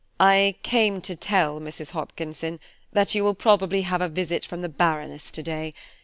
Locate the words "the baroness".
4.63-5.31